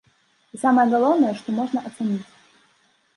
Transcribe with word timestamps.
І 0.55 0.61
самае 0.63 0.85
галоўнае, 0.93 1.33
што 1.41 1.47
можна 1.59 1.83
ацаніць. 1.91 2.29